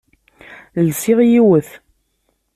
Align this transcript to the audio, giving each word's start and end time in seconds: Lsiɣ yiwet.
Lsiɣ 0.87 1.19
yiwet. 1.29 1.69